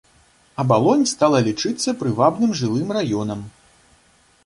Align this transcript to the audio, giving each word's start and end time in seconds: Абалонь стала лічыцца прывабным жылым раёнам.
Абалонь 0.63 1.03
стала 1.11 1.43
лічыцца 1.49 1.89
прывабным 2.01 2.51
жылым 2.63 2.89
раёнам. 3.01 3.49